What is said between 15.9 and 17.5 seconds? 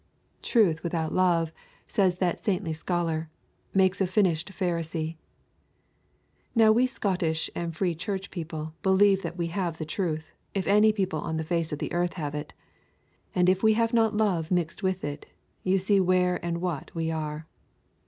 where and what we are.